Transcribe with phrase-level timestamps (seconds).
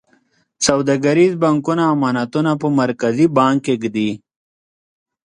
[0.67, 4.11] سوداګریز بانکونه امانتونه په مرکزي بانک کې ږدي.